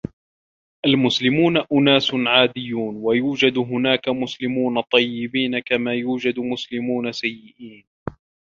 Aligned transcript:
المسلمون 0.85 1.57
أناس 1.57 2.13
عاديّون 2.13 2.95
و 2.95 3.11
يوجد 3.13 3.57
هناك 3.57 4.09
مسلمون 4.09 4.81
طيّبين 4.81 5.59
كما 5.59 5.93
يوجد 5.93 6.39
مسلمون 6.39 7.11
سيّئين. 7.11 7.83